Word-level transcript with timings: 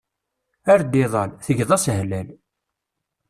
Ar 0.71 0.79
d-ilal, 0.81 1.31
tgeḍ-as 1.45 1.85
hlal. 1.97 2.27